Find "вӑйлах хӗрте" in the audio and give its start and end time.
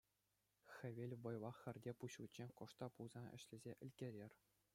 1.25-1.91